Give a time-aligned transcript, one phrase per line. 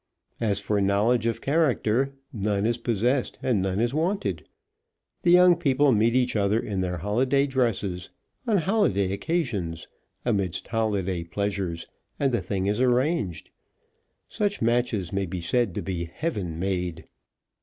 [0.39, 4.43] As for knowledge of character, none is possessed, and none is wanted.
[5.21, 8.09] The young people meet each other in their holiday dresses,
[8.47, 9.87] on holiday occasions,
[10.25, 11.85] amidst holiday pleasures,
[12.19, 13.51] and the thing is arranged.
[14.27, 17.05] Such matches may be said to be heaven made.